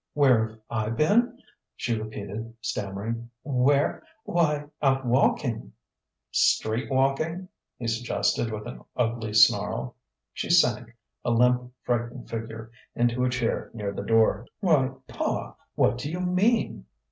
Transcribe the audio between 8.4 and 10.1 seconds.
with an ugly snarl.